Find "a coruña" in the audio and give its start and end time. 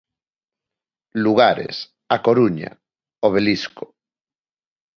2.15-2.71